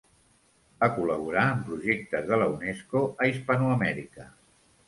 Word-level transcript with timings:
Va 0.83 0.87
col·laborar 0.95 1.43
en 1.57 1.61
projectes 1.69 2.25
de 2.31 2.39
la 2.43 2.47
Unesco 2.57 3.03
a 3.27 3.31
Hispanoamèrica. 3.33 4.31